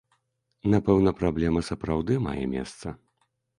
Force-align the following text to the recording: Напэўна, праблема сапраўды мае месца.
Напэўна, 0.73 1.13
праблема 1.19 1.63
сапраўды 1.69 2.19
мае 2.31 2.41
месца. 2.57 2.97